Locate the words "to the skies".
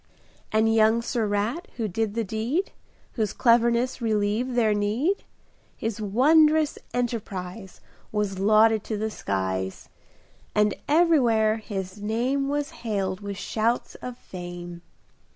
8.85-9.89